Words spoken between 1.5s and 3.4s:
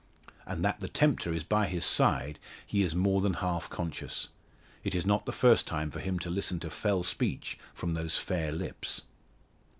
his side he is more than